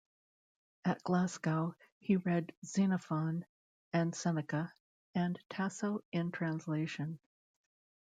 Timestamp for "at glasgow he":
0.83-2.15